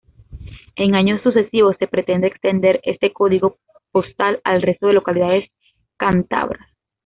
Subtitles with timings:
[0.77, 3.59] En años sucesivos se pretende extender este código
[3.91, 5.47] postal al resto de localidades
[5.95, 6.67] cántabras.